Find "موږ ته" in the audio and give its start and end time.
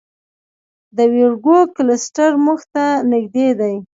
2.45-2.85